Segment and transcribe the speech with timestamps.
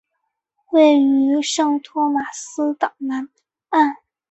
[0.71, 3.29] 位于圣托马斯岛南
[3.69, 3.97] 岸。